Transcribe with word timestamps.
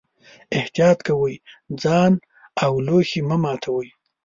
احتیاط 0.57 0.99
کوئ، 1.07 1.35
ځان 1.81 2.13
او 2.63 2.71
لوښي 2.85 3.21
مه 3.29 3.37
ماتوئ. 3.43 3.89